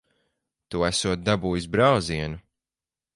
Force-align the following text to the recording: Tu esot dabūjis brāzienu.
Tu 0.75 0.81
esot 0.87 1.25
dabūjis 1.27 1.69
brāzienu. 1.77 2.41